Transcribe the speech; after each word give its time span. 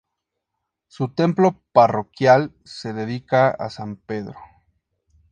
Su 0.87 1.09
templo 1.09 1.61
parroquial 1.73 2.55
se 2.65 2.91
dedica 2.91 3.51
a 3.51 3.69
San 3.69 3.97
Pedro. 3.97 4.35